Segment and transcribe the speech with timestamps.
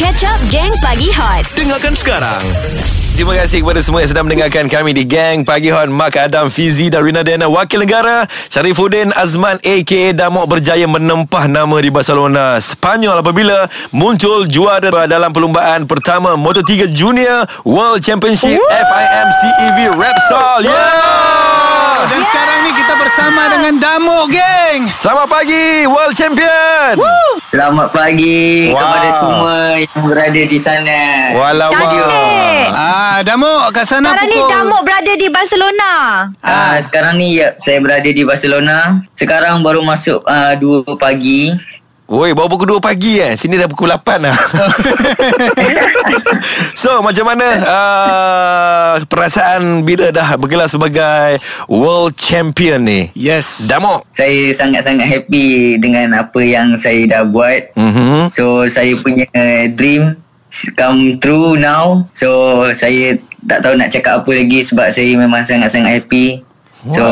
[0.00, 1.44] Catch Up Gang Pagi Hot.
[1.52, 2.40] Dengarkan sekarang.
[3.12, 5.92] Terima kasih kepada semua yang sedang mendengarkan kami di Gang Pagi Hot.
[5.92, 8.24] Mak Adam, Fizi dan Rina Dana Wakil Negara.
[8.48, 15.84] Syarifuddin Azman aka Damok berjaya menempah nama di Barcelona Spanyol apabila muncul juara dalam perlumbaan
[15.84, 20.64] pertama Moto3 Junior World Championship FIM CEV Repsol.
[20.64, 21.59] Yeah!
[22.02, 24.88] Dan sekarang ni kita bersama dengan Damuk Geng.
[24.88, 26.96] Selamat pagi World Champion
[27.46, 28.78] Selamat pagi Wow.
[28.78, 30.98] kepada semua yang berada di sana.
[31.34, 31.88] Walaupun
[32.70, 35.92] Ah, Damuk kat sana Sekarang ni pukul Damuk berada di Barcelona.
[36.40, 38.78] Ah, sekarang ni ya, saya berada di Barcelona.
[39.12, 41.52] Sekarang baru masuk ah, 2 pagi.
[42.10, 43.38] Woi, baru pukul 2 pagi eh.
[43.38, 44.34] Sini dah pukul 8 dah.
[46.82, 51.38] so, macam mana uh, perasaan bila dah bergelar sebagai
[51.70, 53.14] world champion ni?
[53.14, 53.70] Yes.
[53.70, 54.10] Damok.
[54.10, 57.78] Saya sangat-sangat happy dengan apa yang saya dah buat.
[57.78, 58.34] Mhm.
[58.34, 59.30] So saya punya
[59.78, 60.18] dream
[60.74, 62.10] come true now.
[62.10, 66.42] So saya tak tahu nak cakap apa lagi sebab saya memang sangat-sangat happy.
[66.88, 67.04] So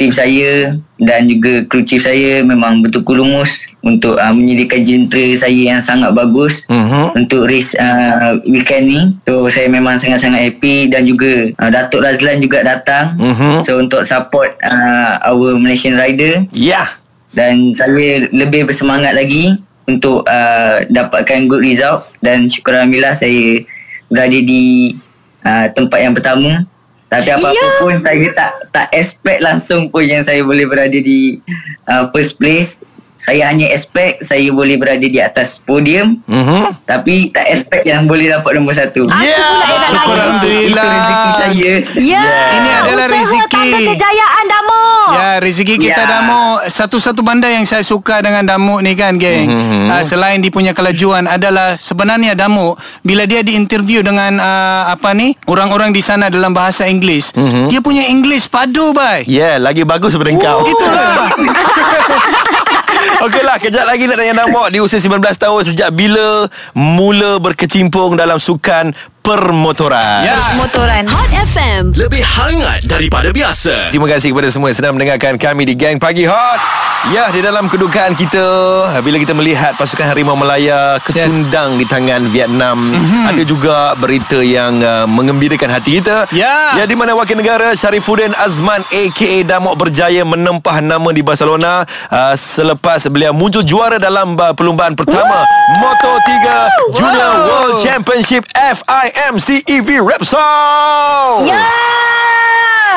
[0.00, 5.76] tim saya dan juga kru chief saya memang betul lumus untuk uh, menyediakan jentera saya
[5.76, 7.12] yang sangat bagus Mhm.
[7.18, 9.00] untuk race uh, weekend ni.
[9.28, 13.20] So saya memang sangat-sangat happy dan juga uh, Datuk Razlan juga datang.
[13.20, 13.68] Mhm.
[13.68, 16.80] So untuk support uh, our Malaysian rider Ya.
[16.80, 16.88] Yeah.
[17.32, 23.60] dan saya lebih bersemangat lagi untuk uh, dapatkan good result dan syukur Alhamdulillah saya
[24.06, 24.94] berada di
[25.42, 26.64] uh, tempat yang pertama
[27.12, 27.76] tapi apa-apa Ya.
[27.76, 31.36] pun saya tak tak expect langsung pun yang saya boleh berada di
[31.92, 32.80] uh, first place
[33.22, 36.82] saya hanya expect saya boleh berada di atas podium Mhm.
[36.82, 39.38] tapi tak expect yang boleh dapat nombor satu Ya.
[39.86, 40.82] Syukur Alhamdulillah.
[40.82, 42.24] itu rezeki saya Ya.
[42.52, 43.66] Ini adalah Usaha rezeki.
[43.86, 45.08] kejayaan Damuk.
[45.12, 46.08] Ya, rezeki kita Ya.
[46.10, 49.86] Damuk Satu-satu benda yang saya suka dengan Damuk ni kan, geng Mhm.
[49.88, 55.38] uh, Selain dia punya kelajuan adalah Sebenarnya Damuk Bila dia diinterview dengan uh, Apa ni
[55.44, 57.68] Orang-orang di sana dalam bahasa Inggeris Mhm.
[57.68, 60.64] Dia punya Inggeris padu, bai Ya, yeah, lagi bagus daripada kau.
[60.64, 61.30] Itulah
[63.22, 68.34] Okeylah, kejap lagi nak tanya Damok di usia 19 tahun sejak bila mula berkecimpung dalam
[68.34, 68.90] sukan
[69.22, 70.26] permotoran.
[70.26, 71.06] Ya Motoran.
[71.06, 75.78] Hot FM Lebih hangat daripada biasa Terima kasih kepada semua yang sedang mendengarkan kami di
[75.78, 76.60] Gang Pagi Hot.
[77.10, 78.46] Ya, di dalam kedukaan kita
[79.02, 81.78] bila kita melihat pasukan Harimau Melaya kecundang yes.
[81.82, 83.26] di tangan Vietnam, mm-hmm.
[83.26, 86.30] ada juga berita yang uh, mengembirakan hati kita.
[86.30, 86.78] Ya.
[86.78, 92.38] Ya, di mana wakil negara Syarifuddin Azman aka Damok berjaya menempah nama di Barcelona uh,
[92.38, 95.42] selepas beliau muncul juara dalam uh, perlumbaan pertama
[95.82, 96.30] Moto3
[96.94, 101.48] Junior World Championship FIM CEV Repsol.
[101.48, 101.64] Ya.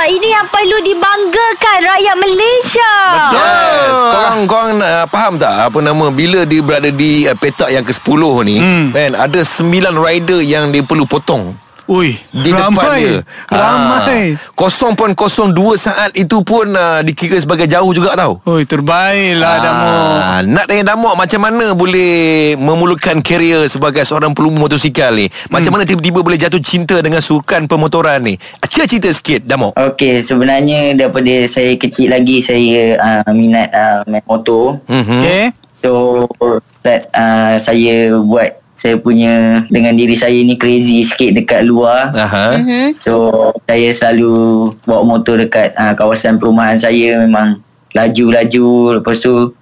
[0.05, 2.93] Ini yang perlu dibanggakan rakyat Malaysia.
[3.33, 3.97] Yes.
[3.97, 8.21] Korang korang uh, faham tak apa nama bila dia berada di uh, petak yang ke-10
[8.45, 8.85] ni hmm.
[8.93, 9.65] kan ada 9
[9.97, 13.21] rider yang dia perlu potong Ui, di depan dia.
[13.45, 18.41] Ramai Ah, 0.02 saat itu pun uh, dikira sebagai jauh juga tau.
[18.49, 25.13] Ui, terbaiklah Ah, nak tanya Damok macam mana boleh memulakan kerjaya sebagai seorang pelumbu motosikal
[25.13, 25.29] ni?
[25.53, 25.77] Macam Hmm.
[25.77, 28.33] mana tiba-tiba boleh jatuh cinta dengan sukan pemotoran ni?
[28.65, 29.77] Cerita sikit Damok.
[29.77, 34.81] Okey, sebenarnya daripada saya kecil lagi saya uh, minat uh, main motor.
[34.89, 35.21] Mhm.
[35.21, 35.43] Okay
[35.85, 36.25] So
[36.73, 42.11] start uh, saya buat saya punya dengan diri saya ni crazy sikit dekat luar.
[42.11, 42.59] Aha.
[42.99, 43.31] So
[43.63, 44.35] saya selalu
[44.83, 47.63] bawa motor dekat uh, kawasan perumahan saya memang
[47.95, 49.55] laju-laju lepas tu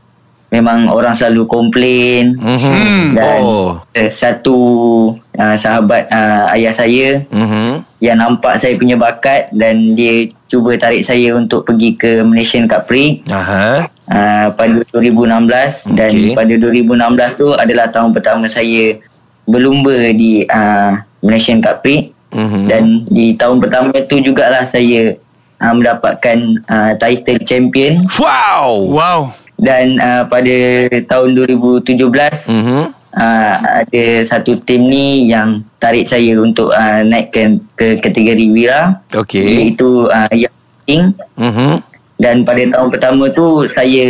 [0.50, 2.38] memang orang selalu komplain.
[2.38, 3.18] Mhm.
[3.18, 3.78] Dan Oh.
[3.81, 4.57] uh, satu
[5.34, 7.85] uh, sahabat uh, ayah saya Mhm.
[8.01, 12.85] yang nampak saya punya bakat dan dia cuba tarik saya untuk pergi ke Malaysian Cup
[12.85, 13.90] Prix Aha.
[14.08, 16.34] Uh, pada 2016 dan Okey.
[16.34, 18.97] pada 2016 tu adalah tahun pertama saya
[19.44, 22.66] berlumba di uh, Malaysian Cup Prix Mhm.
[22.66, 25.13] dan di tahun pertama tu jugalah saya
[25.59, 28.90] uh, mendapatkan uh, title champion Wow.
[28.90, 29.19] Wow
[29.53, 30.56] dan uh, pada
[31.06, 31.94] tahun 2017
[32.50, 32.84] Mhm.
[33.13, 39.69] uh, ada satu tim ni yang tarik saya untuk uh, naikkan ke kategori Wira Okey.
[39.69, 40.51] iaitu uh, yang
[40.83, 41.93] King Mhm.
[42.24, 44.08] Dan pada tahun pertama tu saya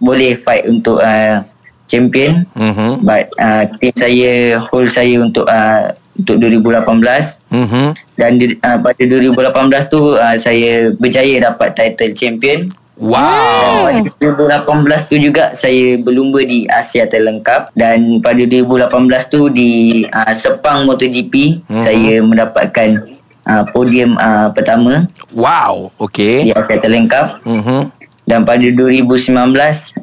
[0.00, 1.44] boleh fight untuk uh,
[1.84, 3.04] champion Mhm.
[3.04, 7.86] but uh, tim saya hold saya untuk uh, untuk 2018 Mhm.
[8.16, 12.72] dan di, uh, pada 2018 tu uh, saya berjaya dapat title champion
[13.02, 13.88] Wow.
[13.88, 18.88] pada 2018 tu juga saya berlumba di Asia Talent Cup dan pada 2018
[19.26, 19.70] tu di
[20.06, 21.80] uh, Sepang MotoGP Mhm.
[21.82, 23.11] saya mendapatkan
[23.44, 25.90] uh, podium uh, pertama Wow.
[25.98, 26.44] Okey.
[26.44, 27.90] di Asia Talent Cup Mhm.
[28.22, 29.34] dan pada 2019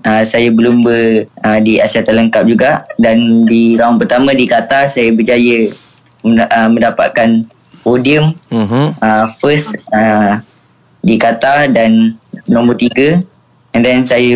[0.01, 0.95] uh, saya berlumba
[1.39, 5.71] uh, di Asia Talent Cup juga dan di round pertama di Qatar saya berjaya
[6.21, 7.47] uh, mendapatkan
[7.79, 8.97] podium Mhm.
[8.97, 10.43] uh, first uh,
[10.99, 13.23] di Qatar dan nombor tiga
[13.71, 14.35] and then saya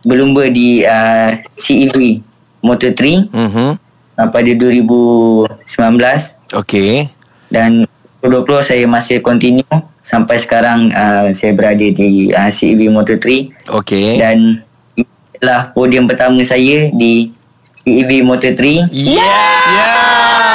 [0.00, 2.22] berlumba di uh, CEV
[2.60, 3.68] Moto3 Mhm.
[4.14, 7.10] uh, pada 2019 Okey.
[7.48, 7.82] dan
[8.22, 9.64] 2020 saya masih continue
[10.02, 13.26] sampai sekarang uh, saya berada di uh, CEV Moto3
[13.78, 14.18] Okey.
[14.18, 14.64] dan
[14.98, 17.30] inilah podium pertama saya di
[17.86, 19.22] CEV Moto3 Yeah.
[19.22, 20.47] Ya.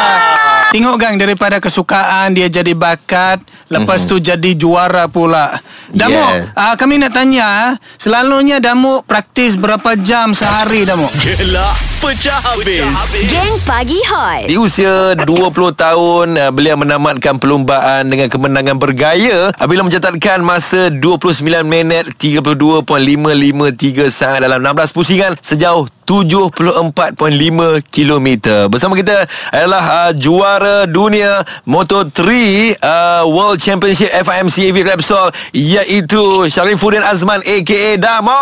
[0.73, 3.37] Tengok gang daripada kesukaan dia jadi bakat,
[3.69, 5.53] lepas tu jadi juara pula.
[5.93, 6.49] Damu, Yeah.
[6.57, 11.05] uh, kami nak tanya, selalunya Damu praktis berapa jam sehari Damu?
[11.21, 12.81] Gelak pecah habis.
[13.29, 14.49] Geng Pagi Hot.
[14.49, 15.29] Di usia 20
[15.77, 22.89] tahun uh, beliau menamatkan perlumbaan dengan kemenangan bergaya apabila mencatatkan masa 29 minit 32.553
[24.09, 27.15] saat dalam 16 pusingan sejauh 74.5
[27.87, 28.27] km.
[28.69, 32.19] Bersama kita adalah uh, juara dunia Moto3
[32.77, 38.41] uh, World Championship FIMCAV Repsol iaitu Syarifuddin Azman aka Damo.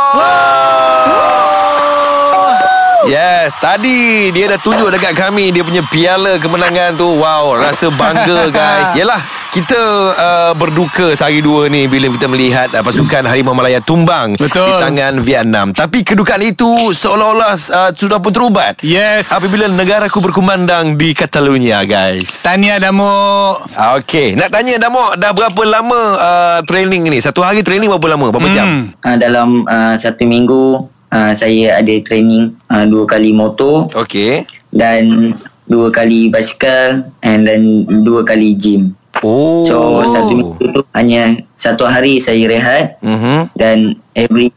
[3.09, 7.07] Yes, tadi dia dah tunjuk dekat kami dia punya piala kemenangan tu.
[7.17, 8.93] Wow, rasa bangga guys.
[8.93, 9.17] Yalah,
[9.49, 9.79] kita
[10.13, 14.69] uh, berduka sehari dua ni bila kita melihat uh, pasukan Harimau Malaya tumbang Betul.
[14.69, 15.73] di tangan Vietnam.
[15.73, 18.77] Tapi kedukaan itu seolah-olah uh, sudah pun terubat.
[18.85, 19.33] Yes.
[19.33, 22.45] Apabila negaraku berkumandang di Catalonia, guys.
[22.45, 23.57] Tanya Damu.
[23.97, 27.17] Okey, nak tanya Damo, dah berapa lama uh, training ni?
[27.17, 28.29] Satu hari training berapa lama?
[28.29, 28.67] Berapa jam?
[28.67, 28.83] Hmm.
[29.01, 34.47] uh, dalam uh, satu minggu uh, saya ada training uh, dua kali motor Okey.
[34.71, 35.35] dan
[35.65, 37.61] dua kali basikal and then
[38.01, 39.61] dua kali gym Oh.
[39.69, 43.53] so satu minggu tu hanya satu hari saya rehat Mhm.
[43.53, 43.77] dan
[44.17, 44.49] every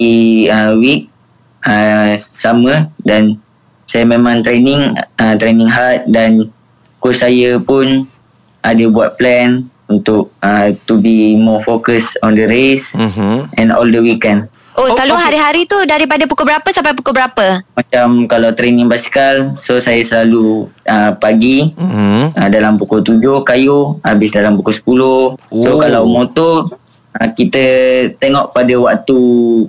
[0.49, 1.13] uh, week
[1.63, 3.37] uh, sama dan
[3.85, 6.49] saya memang training uh, training hard dan
[6.97, 8.09] coach saya pun
[8.65, 13.53] ada buat plan untuk uh, to be more focused on the race Mhm.
[13.61, 15.25] and all the weekend Oh, Oh, selalu okey.
[15.25, 17.63] hari-hari tu daripada pukul berapa sampai pukul berapa?
[17.73, 22.35] macam kalau training basikal so saya selalu uh, pagi Mhm.
[22.35, 25.79] uh, dalam pukul 7 kayu habis dalam pukul 10 so Oh.
[25.79, 26.75] kalau motor
[27.13, 27.63] uh, kita
[28.17, 29.19] tengok pada waktu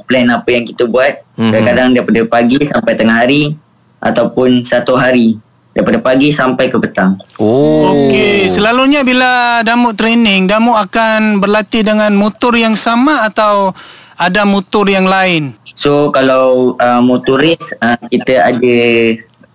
[0.04, 1.54] plan apa yang kita buat Mhm.
[1.54, 3.54] kadang-kadang daripada pagi sampai tengah hari
[4.00, 5.38] ataupun satu hari
[5.72, 8.10] daripada pagi sampai ke petang Oh.
[8.10, 13.70] Okey, selalunya bila Damu training, Damu akan berlatih dengan motor yang sama atau
[14.16, 15.56] ada motor yang lain?
[15.76, 18.76] So kalau uh, motor race uh, kita ada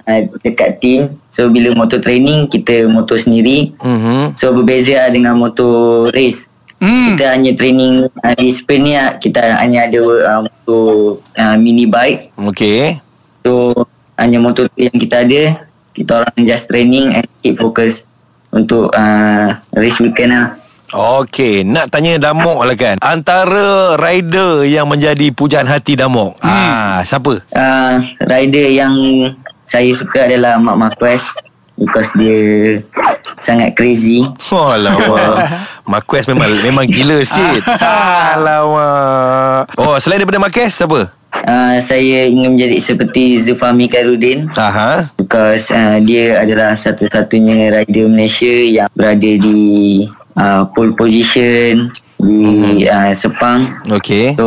[0.04, 1.00] uh, dekat team.
[1.32, 3.72] So bila motor training kita motor sendiri.
[3.80, 4.36] Mhm.
[4.36, 6.52] So berbeza dengan motor race.
[6.80, 7.12] Hmm.
[7.12, 11.84] Kita hanya training uh, di Spain ni uh, kita hanya ada uh, motor uh, mini
[11.84, 12.32] bike.
[12.40, 13.00] Okey.
[13.44, 13.72] So
[14.16, 15.64] hanya motor yang kita ada.
[15.90, 18.08] Kita orang just training and keep focus
[18.52, 20.59] untuk uh, race weekend lah.
[20.90, 22.98] Okey, nak tanya Damok lah kan.
[22.98, 26.34] Antara rider yang menjadi pujaan hati Damok.
[26.42, 26.50] Hmm.
[26.50, 27.38] Ah, siapa?
[27.54, 27.94] uh,
[28.26, 28.94] rider yang
[29.62, 31.30] saya suka adalah Mark Marquez
[31.78, 32.82] because dia
[33.38, 34.26] sangat crazy.
[34.50, 35.62] Oh, alamak.
[35.90, 37.70] Marquez memang memang gila sikit.
[38.34, 39.70] alamak.
[39.78, 41.06] Oh, selain daripada Marquez, siapa?
[41.46, 45.06] Uh, saya ingin menjadi seperti Zulfami Khairuddin Aha.
[45.14, 50.02] because uh, dia adalah satu-satunya rider Malaysia yang berada di
[50.40, 53.64] uh, pole position di uh, Sepang.
[53.88, 54.36] Okey.
[54.36, 54.46] So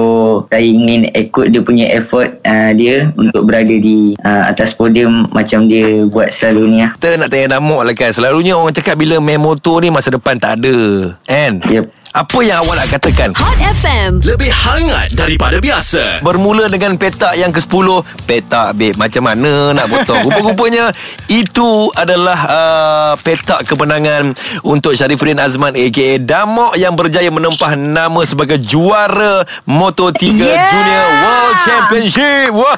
[0.50, 5.65] saya ingin ikut dia punya effort uh, dia untuk berada di uh, atas podium macam
[5.65, 6.91] dia buat selalu ni lah.
[6.97, 8.13] Kita nak tanya Damok lah kan.
[8.13, 10.77] Selalunya orang cakap bila main motor ni masa depan tak ada.
[11.25, 11.62] Kan?
[11.65, 12.02] Yep.
[12.13, 13.34] Apa yang awak nak katakan?
[13.34, 14.22] Hot FM.
[14.22, 16.22] Lebih hangat daripada biasa.
[16.22, 17.88] Bermula dengan petak yang ke-10
[18.24, 20.93] Petak babe Macam mana nak potong Rupa-rupanya
[21.25, 24.29] Itu adalah uh, Petak kemenangan
[24.62, 26.22] Untuk Syarifuddin Azman A.K.A.
[26.22, 30.70] Damok Yang berjaya menempah nama Sebagai juara Moto3 Yeah.
[30.70, 32.70] Junior World Championship Wow,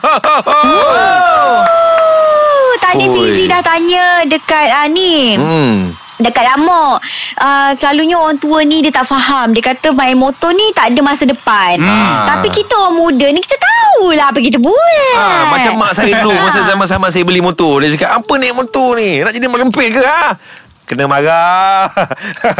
[2.77, 3.05] tadi.
[3.05, 5.35] Fizi dah tanya dekat uh, ni.
[5.35, 6.04] hmm.
[6.17, 7.03] Dekat Amok
[7.37, 10.99] uh, Selalunya orang tua ni Dia tak faham Dia kata main motor ni Tak ada
[11.01, 12.23] masa depan Hmm.
[12.25, 16.31] Tapi kita orang muda ni Kita tahulah Apa kita buat Ha, macam mak saya dulu
[16.33, 20.01] Masa zaman-zaman saya beli motor Dia cakap Apa naik motor ni Nak jadi merempit ke
[20.01, 20.35] ha?
[20.85, 21.89] Kena marah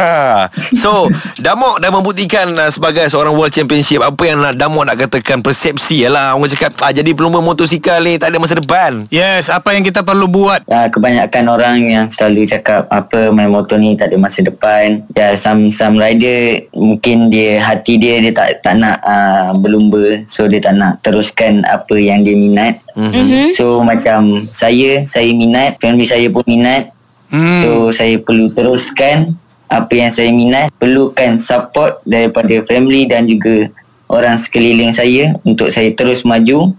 [0.82, 5.40] So Damok dah membuktikan uh, Sebagai seorang World Championship Apa yang nak Damok nak katakan
[5.40, 9.72] Persepsi lah Orang cakap ah, Jadi pelumba motosikal ni Tak ada masa depan Yes, apa
[9.72, 10.66] yang kita perlu buat?
[10.66, 15.02] uh, kebanyakan orang yang selalu cakap apa main motor ni tak ada masa depan.
[15.14, 20.44] Ya some some rider mungkin dia hati dia dia tak tak nak uh, berlumba so
[20.50, 22.82] dia tak nak teruskan apa yang dia minat.
[22.96, 23.52] Mm-hmm.
[23.52, 26.95] So macam saya saya minat, family saya pun minat.
[27.30, 27.60] Hmm.
[27.62, 29.34] So saya perlu teruskan
[29.66, 33.70] apa yang saya minat, perlukan support daripada family dan juga
[34.06, 36.74] orang sekeliling saya untuk saya terus maju.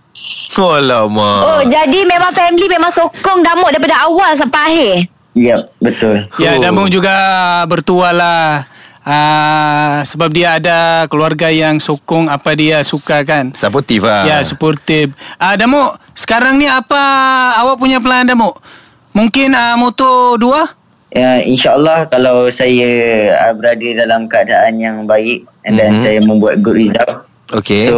[0.57, 4.95] Alamak Oh, jadi memang family memang sokong Damuk daripada awal sampai akhir.
[5.37, 6.25] Ya, betul.
[6.41, 6.89] Ya, Oh.
[6.89, 7.13] Juga
[7.69, 8.65] bertuah lah.
[9.07, 13.55] Uh, sebab dia ada keluarga yang sokong apa dia suka kan.
[13.55, 15.15] Supportive lah Ya, supportive.
[15.39, 16.99] Ah, uh, Damuk, sekarang ni apa
[17.63, 18.57] awak punya plan Damuk?
[19.17, 20.61] Mungkin uh, moto dua?
[21.09, 22.85] Ya, InsyaAllah kalau saya
[23.33, 26.03] uh, berada dalam keadaan yang baik dan mm-hmm.
[26.05, 27.25] saya membuat good result.
[27.49, 27.97] Okay So,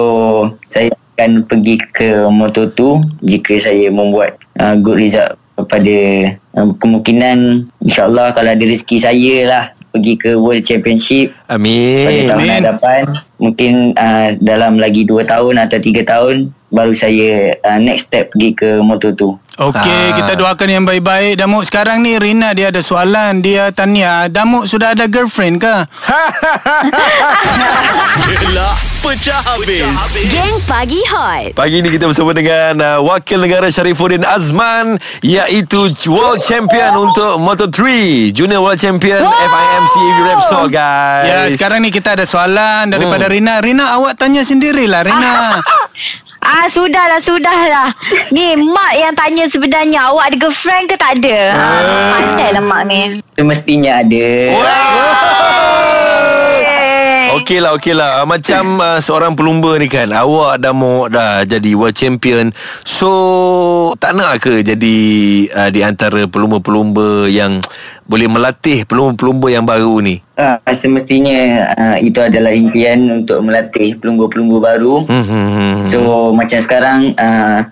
[0.72, 5.36] saya akan pergi ke Moto2 jika saya membuat uh, good result
[5.68, 5.98] pada
[6.56, 12.40] uh, kemungkinan insyaAllah kalau ada rezeki saya lah pergi ke World Championship pada Amin tahun
[12.40, 12.58] Amin.
[12.64, 13.04] hadapan.
[13.42, 16.36] Mungkin uh, dalam lagi 2 tahun atau 3 tahun
[16.72, 19.49] baru saya uh, next step pergi ke Moto2.
[19.60, 20.16] Okey, Ah.
[20.16, 21.36] kita doakan yang baik-baik.
[21.36, 23.40] Damuk, sekarang ni Rina dia ada soalan.
[23.40, 25.76] Dia tanya, Damuk sudah ada girlfriend ke?
[28.40, 29.84] Gelak pecah habis.
[30.26, 31.54] Geng Pagi Hot.
[31.54, 37.78] Pagi ni kita bersama dengan uh, Wakil Negara Syarifuddin Azman Iaitu World Champion untuk Moto3
[38.32, 43.32] Junior World Champion FIMC Repsol guys Ya, sekarang ni kita ada soalan daripada Hmm.
[43.32, 43.54] Rina.
[43.60, 45.58] Rina, awak tanya sendirilah, Rina.
[46.40, 47.90] Ah, sudahlah, sudahlah.
[48.32, 51.40] Ni mak yang tanya sebenarnya awak ada girlfriend ke tak ada?
[51.52, 51.80] Ah,
[52.16, 53.02] pandai lah mak ni.
[53.36, 54.16] Semestinya ada.
[54.16, 55.39] Eh.
[57.50, 58.22] Okey lah, okey lah.
[58.22, 62.54] Uh, Macam uh, seorang pelumba ni kan, awak dah mau dah jadi world champion.
[62.86, 63.10] So,
[63.98, 64.98] tak nak ke jadi
[65.58, 67.58] uh, di antara pelumba-pelumba yang
[68.06, 70.22] boleh melatih pelumba-pelumba yang baru ni?
[70.38, 75.10] Ah, semestinya ah, itu adalah impian untuk melatih pelumba-pelumba baru.
[75.10, 75.78] Hmm, hmm, hmm.
[75.90, 77.66] So macam sekarang ah,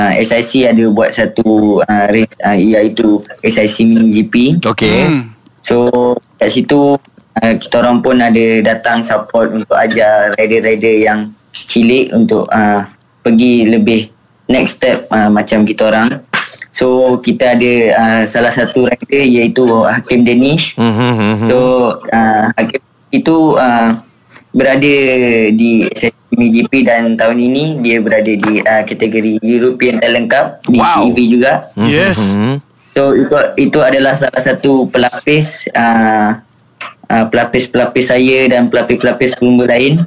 [0.00, 4.64] ah, SIC ada buat satu ah, race ah, iaitu SIC Mini GP.
[4.64, 5.00] Okey.
[5.12, 5.36] Hmm.
[5.60, 6.96] So kat situ
[7.38, 12.86] uh, kita orang pun ada datang support untuk ajar rider-rider yang cilik untuk uh,
[13.22, 14.10] pergi lebih
[14.50, 16.18] next step uh, macam kita orang.
[16.70, 20.78] So kita ada uh, salah satu rider iaitu Hakim Danish.
[20.78, 21.48] Hmm, hmm, hmm.
[21.50, 21.58] So
[22.10, 23.98] uh, Hakim itu uh,
[24.54, 24.94] berada
[25.50, 25.86] di
[26.30, 31.10] MotoGP dan tahun ini dia berada di uh, kategori European Talent Cup di Wow.
[31.10, 31.52] CEV juga.
[31.74, 32.18] Yes.
[32.34, 32.62] Hmm.
[32.94, 36.38] So itu itu adalah salah satu pelapis uh,
[37.10, 40.06] uh, pelapis-pelapis saya dan pelapis-pelapis pelumba lain.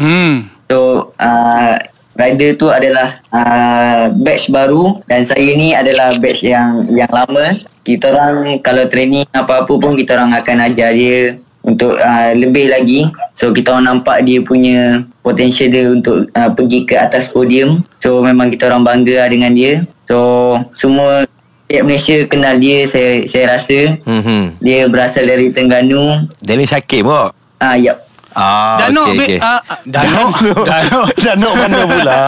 [0.00, 0.48] Hmm.
[0.72, 1.76] So uh,
[2.16, 7.60] rider tu adalah uh, batch baru dan saya ni adalah batch yang yang lama.
[7.84, 13.08] Kita orang kalau training apa-apa pun kita orang akan ajar dia untuk uh, lebih lagi.
[13.36, 17.84] So kita orang nampak dia punya potential dia untuk uh, pergi ke atas podium.
[18.00, 19.84] So memang kita orang bangga dengan dia.
[20.08, 21.28] So semua
[21.70, 23.94] rakyat Malaysia kenal dia saya saya rasa.
[24.02, 24.44] Hmm, hmm.
[24.58, 26.26] Dia berasal dari Terengganu.
[26.42, 27.30] Dennis Hakim kok.
[27.62, 28.10] Ah yap.
[28.30, 29.38] Ah, Danok, okay, okey.
[29.42, 29.58] uh,
[29.90, 32.18] Danok, Danok, Danok mana pula?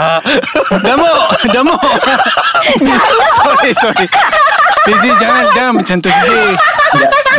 [0.83, 1.79] Damuk, Damuk.
[3.39, 4.07] sorry, sorry.
[4.83, 6.47] Fizi, jangan, jangan macam tu, Fizi.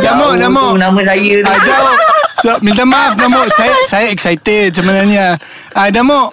[0.00, 0.80] Jauh Damuk.
[0.80, 1.44] tu Nama saya tu.
[1.44, 1.96] Ah, jauh.
[2.40, 3.44] So, minta maaf, Damuk.
[3.52, 5.36] Saya saya excited sebenarnya.
[5.76, 6.32] Ah, Damuk.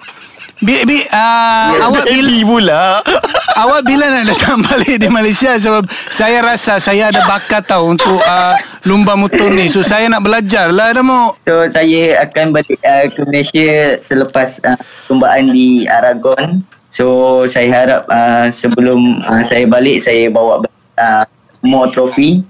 [0.62, 3.02] Bi, bi, ah, awak bila, Baby pula.
[3.66, 8.22] awak bila nak datang balik di Malaysia sebab saya rasa saya ada bakat tau untuk
[8.22, 8.54] uh,
[8.86, 9.66] lumba motor ni.
[9.66, 11.34] So saya nak belajar lah Damuk.
[11.42, 14.78] So saya akan balik uh, ke Malaysia selepas uh,
[15.10, 16.62] perlombaan di Aragon.
[16.94, 20.62] So saya harap uh, sebelum uh, saya balik saya bawa
[20.94, 21.24] uh,
[21.66, 22.46] more trofi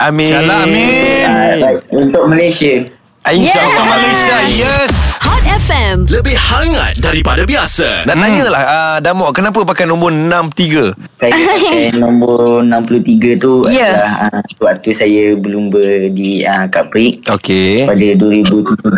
[0.00, 0.24] Amin.
[0.28, 0.88] InsyaAllah, amin.
[1.28, 2.95] uh, right, untuk Malaysia.
[3.26, 3.74] InsyaAllah.
[3.74, 5.18] Ke Malaysia, yes.
[5.18, 6.06] Hot FM.
[6.06, 8.06] Lebih hangat daripada biasa.
[8.06, 13.98] Nak tanya lah uh, Damok Kenapa pakai nombor 63 Saya pakai nombor 63 tu Ya.
[13.98, 15.82] adalah uh, waktu saya berlumba
[16.14, 18.94] di uh, Capri Okey pada 2017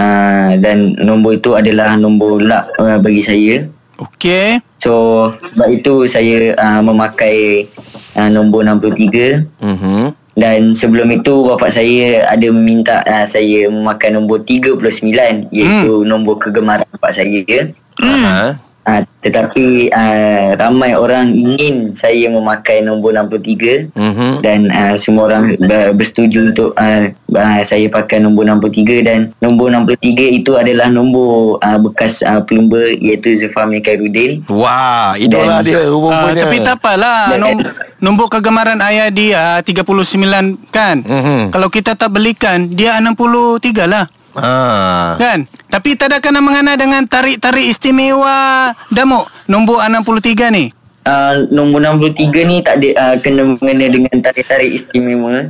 [0.00, 3.68] uh, dan nombor itu adalah nombor luck uh, bagi saya.
[4.00, 4.62] Okey.
[4.78, 7.68] So sebab itu saya uh, memakai
[8.16, 10.02] uh, nombor 63 mm-hmm.
[10.38, 16.06] Dan sebelum itu bapa saya ada meminta uh, saya memakai nombor 39 iaitu hmm.
[16.06, 17.74] nombor kegemaran bapa saya.
[17.98, 18.54] Hmm.
[18.88, 24.30] Uh, tetapi uh, ramai orang ingin saya memakai nombor 63 Mhm.
[24.40, 29.68] dan uh, semua orang ber- bersetuju untuk uh, uh, saya pakai nombor 63 dan nombor
[29.70, 30.00] 63
[30.34, 31.28] itu adalah nombor
[31.58, 36.42] uh, bekas uh, plumber iaitu Zulfamil Khairuddin Wah, idola Dan- dia Uh, rupanya.
[36.42, 37.68] tapi tak apalah Dan- nom-
[37.98, 40.22] Nombor kegemaran ayah dia 39
[40.70, 41.50] kan Mhm.
[41.50, 45.16] Kalau kita tak belikan Dia 63 lah Ah.
[45.16, 50.76] Kan Tapi tak ada kena mengena dengan tarik-tarik istimewa Damuk Nombor 63 ni
[51.08, 55.48] uh, nombor 63 ni tak ada uh, kena mengena dengan tarik-tarik istimewa.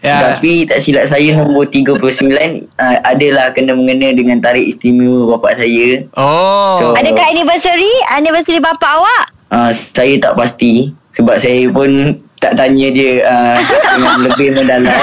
[0.00, 0.16] Ya.
[0.32, 6.08] Tapi tak silap saya nombor 39 uh, adalah kena mengena dengan tarik istimewa bapak saya.
[6.16, 7.92] Oh So- Adakah anniversary?
[8.16, 9.24] Anniversary bapa awak?
[9.50, 13.56] Uh, saya tak pasti sebab saya pun tak tanya dia uh,
[14.00, 14.96] dengan lebih mendalam.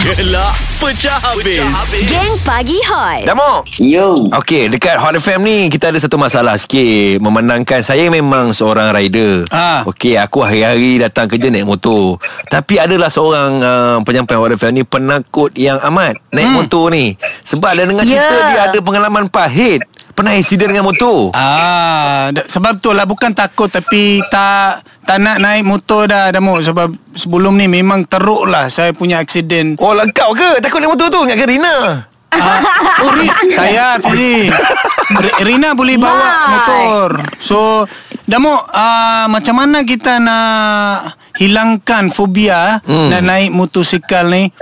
[0.00, 1.60] Gelak pecah habis.
[2.08, 3.28] Geng Pagi Hot.
[3.28, 3.60] Damo.
[3.76, 4.32] Yo.
[4.32, 9.44] Okey, dekat Hot FM ni kita ada satu masalah sikit memandangkan saya memang seorang rider.
[9.52, 9.84] Ah.
[9.84, 12.16] Okey, aku hari-hari datang kerja naik motor.
[12.48, 16.56] Tapi adalah seorang uh, penyampai Hot FM ni penakut yang amat naik hmm.
[16.56, 17.20] motor ni.
[17.44, 18.16] Sebab dia dengar Ya.
[18.16, 19.84] cerita dia ada pengalaman pahit.
[20.20, 21.32] Pernah insiden dengan motor.
[21.32, 26.92] Ah, sebab tu lah bukan takut tapi tak tak nak naik motor dah Damuk sebab
[27.16, 29.80] sebelum ni memang teruk lah saya punya aksiden.
[29.80, 30.60] Oh, kau ke?
[30.60, 31.24] Takut naik motor tu?
[31.24, 31.76] Ingatkan Rina.
[32.36, 32.60] Ah,
[33.00, 34.52] oh, Ri, saya Fizi.
[35.24, 36.48] Ri- Rina boleh bawa Mai.
[36.52, 37.08] motor.
[37.40, 37.88] So,
[38.28, 43.08] Damuk, ah, macam mana kita nak hilangkan fobia hmm.
[43.08, 44.52] nak naik motosikal ni?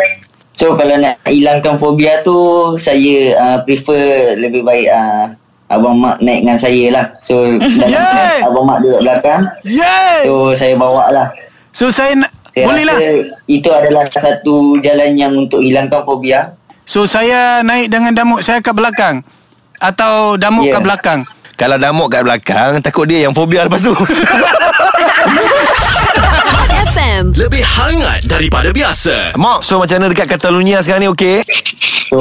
[0.58, 2.34] So kalau nak hilangkan fobia tu
[2.82, 5.37] saya uh, prefer lebih baik uh,
[5.68, 7.06] abang mak naik dengan saya lah.
[7.18, 9.42] So dalam kelas abang mak duduk belakang.
[9.62, 10.24] Yay!
[10.24, 11.28] So saya bawa lah.
[11.68, 12.98] So, saya nak Saya boleh lah.
[13.46, 16.58] itu adalah satu jalan yang untuk hilangkan fobia.
[16.82, 19.22] So, saya naik dengan Damuk saya kat belakang
[19.78, 20.74] atau Damuk Ya.
[20.74, 21.20] kat belakang.
[21.54, 23.90] Kalau damuk kat belakang, takut dia yang fobia lepas tu.
[26.88, 27.34] FM.
[27.42, 29.34] Lebih hangat daripada biasa.
[29.34, 31.42] Mak, so macam mana dekat Catalonia sekarang ni okey?
[32.08, 32.18] So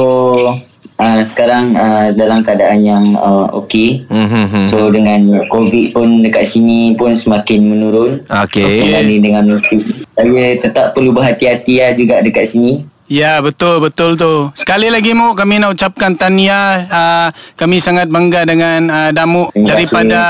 [0.98, 4.04] uh, sekarang uh, dalam keadaan yang uh, okey.
[4.10, 4.66] Hmm.
[4.68, 8.12] So dengan COVID pun dekat sini pun semakin menurun.
[8.26, 8.90] Okey.
[8.90, 9.80] Berbanding dengan musim.
[10.18, 12.84] Saya tetap perlu berhati-hati lah juga dekat sini.
[13.08, 14.52] Ya betul betul tu.
[14.52, 16.84] Sekali lagi Mu kami nak ucapkan tahniah.
[16.92, 19.68] Uh, kami sangat bangga dengan uh, Damu Terima kasih.
[19.72, 20.20] daripada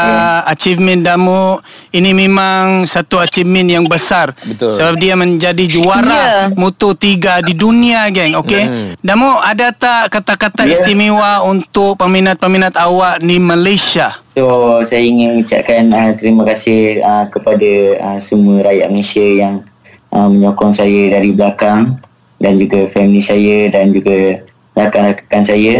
[0.46, 1.58] achievement Damu.
[1.90, 4.30] Ini memang satu achievement yang besar.
[4.46, 4.70] Betul.
[4.70, 5.74] Sebab dia menjadi Ya.
[5.74, 8.38] juara Moto3 di dunia geng.
[8.38, 8.62] Okey.
[8.62, 8.88] Hmm.
[9.02, 10.78] Damu ada tak kata-kata Ya.
[10.78, 14.22] istimewa untuk peminat-peminat awak di Malaysia?
[14.38, 14.46] So
[14.86, 17.70] saya ingin mengucapkan uh, terima kasih uh, kepada
[18.06, 19.66] uh, semua rakyat Malaysia yang
[20.14, 21.98] uh, menyokong saya dari belakang
[22.38, 24.42] dan juga family saya dan juga
[24.78, 25.74] rakan-rakan saya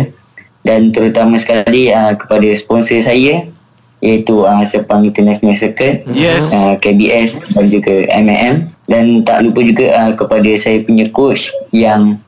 [0.66, 3.47] dan terutama sekali uh, kepada sponsor saya
[3.99, 6.55] iaitu uh, Sepang International Circuit Yes.
[6.55, 12.18] uh, KBS dan juga MMM dan tak lupa juga uh, kepada saya punya coach yang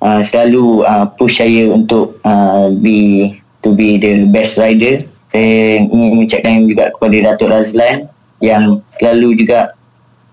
[0.00, 3.32] uh, selalu uh, push saya untuk uh, be
[3.64, 5.00] to be the best rider.
[5.28, 8.06] Saya ingin mengucapkan juga kepada Datuk Razlan
[8.44, 9.72] yang selalu juga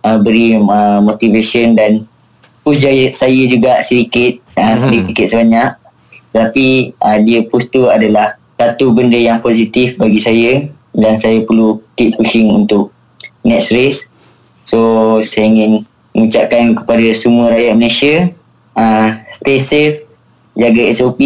[0.03, 2.05] uh, beri uh, motivation dan
[2.61, 5.77] push saya, saya juga sedikit uh, sedikit sebanyak.
[6.31, 10.51] Tapi uh, dia push tu adalah satu benda yang positif bagi saya
[10.95, 12.93] dan saya perlu keep pushing untuk
[13.43, 14.07] next race.
[14.63, 18.15] So saya ingin mengucapkan kepada semua rakyat Malaysia
[18.75, 20.05] uh, stay safe,
[20.55, 21.19] jaga SOP,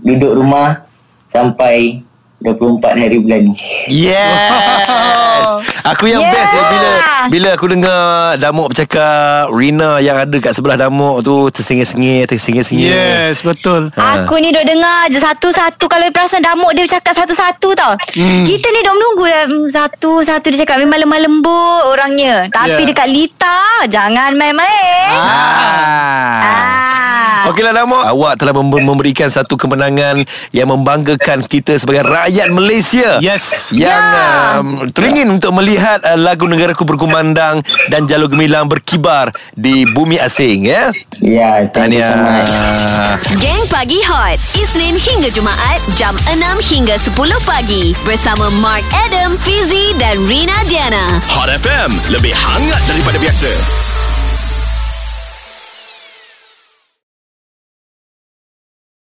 [0.00, 0.86] duduk rumah
[1.30, 2.02] sampai
[2.40, 3.54] 24 hari bulan ni.
[3.86, 5.48] Yes
[5.90, 6.32] Aku yang Yeah.
[6.32, 6.90] best ya Bila
[7.26, 8.00] Bila aku dengar
[8.36, 13.88] Damuk bercakap Rina yang ada kat sebelah Damuk tu Tersengih-sengih Tersengih-sengih Yes betul.
[13.94, 14.22] Ha.
[14.22, 18.44] Aku ni duk dengar je satu-satu Kalau perasan damuk dia cakap satu-satu tau hmm.
[18.44, 22.86] Kita ni duk menunggu dah Satu-satu dia cakap Memang lemah lembut orangnya Tapi Ya.
[22.86, 26.40] dekat Lita Jangan main-main Ah.
[26.42, 26.79] ah.
[27.50, 33.70] Okeylah Damuk Awak telah mem- memberikan satu kemenangan Yang membanggakan kita sebagai rakyat Malaysia Yes.
[33.70, 34.56] Yang Ya.
[34.56, 40.64] um, teringin untuk melihat uh, lagu negaraku berkumandang Dan jalur gemilang berkibar di bumi asing
[40.64, 42.48] ya Ya, thank you so much.
[43.36, 44.40] Geng Pagi Hot.
[44.56, 45.76] Isnin hingga Jumaat.
[45.92, 47.12] Jam 6 hingga 10
[47.44, 47.92] pagi.
[48.02, 51.20] Bersama Mark Adam, Fizi dan Rina Diana.
[51.28, 51.92] Hot FM.
[52.08, 53.52] Lebih hangat daripada biasa.